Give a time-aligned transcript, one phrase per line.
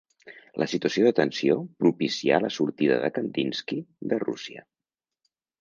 [0.61, 3.81] La situació de tensió propicià la sortida de Kandinski
[4.15, 4.69] de Rússia.